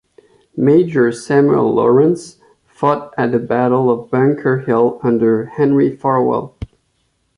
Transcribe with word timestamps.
Major 0.57 1.11
Samuel 1.11 1.75
Lawrence 1.75 2.39
fought 2.65 3.13
at 3.19 3.31
the 3.31 3.37
Battle 3.37 3.91
of 3.91 4.09
Bunker 4.09 4.57
Hill 4.61 4.99
under 5.03 5.45
Henry 5.45 5.95
Farwell. 5.95 6.57